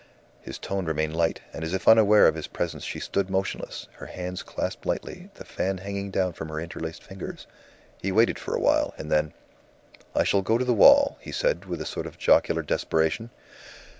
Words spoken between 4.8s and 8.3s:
lightly, the fan hanging down from her interlaced fingers. He